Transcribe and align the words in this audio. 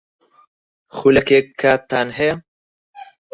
خولەکێک 0.95 1.45
کاتتان 1.61 2.07
ھەیە؟ 2.17 2.35